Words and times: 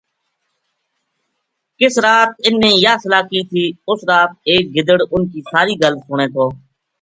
کِس 1.77 1.95
رات 2.05 2.31
اِنھ 2.45 2.59
نے 2.63 2.71
یاہ 2.83 3.01
صلاح 3.03 3.23
کی 3.29 3.41
تھی 3.49 3.63
اُس 3.89 3.99
رات 4.09 4.31
ایک 4.49 4.63
گدڑ 4.75 4.99
اِنھ 5.11 5.27
کی 5.31 5.39
ساری 5.51 5.73
گل 5.81 5.93
سُنے 6.05 6.27
تھو 6.33 6.45